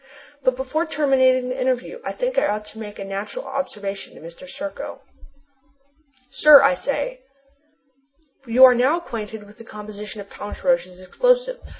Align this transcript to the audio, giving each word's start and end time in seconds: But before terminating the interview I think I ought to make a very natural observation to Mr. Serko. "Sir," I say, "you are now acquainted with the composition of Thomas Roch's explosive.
But 0.43 0.55
before 0.55 0.87
terminating 0.87 1.49
the 1.49 1.61
interview 1.61 1.99
I 2.03 2.11
think 2.11 2.35
I 2.39 2.47
ought 2.47 2.65
to 2.65 2.79
make 2.79 2.95
a 2.95 3.03
very 3.05 3.09
natural 3.09 3.45
observation 3.45 4.15
to 4.15 4.19
Mr. 4.21 4.49
Serko. 4.49 5.01
"Sir," 6.31 6.63
I 6.63 6.73
say, 6.73 7.19
"you 8.47 8.63
are 8.65 8.73
now 8.73 8.97
acquainted 8.97 9.43
with 9.43 9.59
the 9.59 9.63
composition 9.63 10.19
of 10.19 10.27
Thomas 10.31 10.63
Roch's 10.63 10.99
explosive. 10.99 11.59